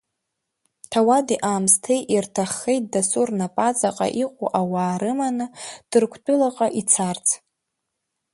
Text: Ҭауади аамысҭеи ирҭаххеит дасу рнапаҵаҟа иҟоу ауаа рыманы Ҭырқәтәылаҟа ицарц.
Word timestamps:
Ҭауади 0.89 1.37
аамысҭеи 1.49 2.01
ирҭаххеит 2.13 2.85
дасу 2.93 3.23
рнапаҵаҟа 3.27 4.07
иҟоу 4.23 4.49
ауаа 4.59 4.99
рыманы 5.01 5.45
Ҭырқәтәылаҟа 5.89 6.67
ицарц. 6.79 7.27